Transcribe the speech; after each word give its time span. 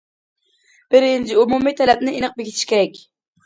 بىرىنچى، 0.95 1.39
ئومۇمىي 1.43 1.77
تەلەپنى 1.85 2.17
ئېنىق 2.17 2.37
بېكىتىش 2.41 2.69
كېرەك. 2.75 3.03